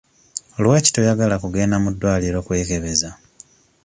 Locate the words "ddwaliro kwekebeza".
1.93-3.09